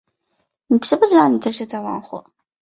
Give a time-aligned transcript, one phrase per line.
[0.65, 2.25] 你知不知道你这是在玩火